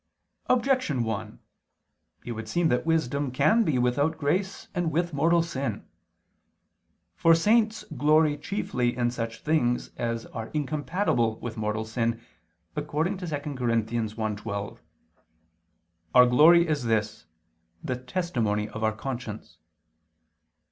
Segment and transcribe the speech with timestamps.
[0.47, 1.39] Objection 1:
[2.25, 5.85] It would seem that wisdom can be without grace and with mortal sin.
[7.15, 12.19] For saints glory chiefly in such things as are incompatible with mortal sin,
[12.75, 13.67] according to 2 Cor.
[13.67, 14.79] 1:12:
[16.15, 17.27] "Our glory is this,
[17.83, 19.59] the testimony of our conscience."